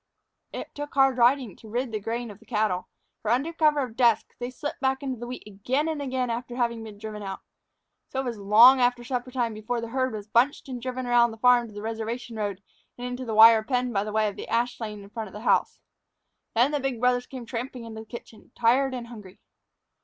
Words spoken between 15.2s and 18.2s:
of the house. Then the big brothers came tramping into the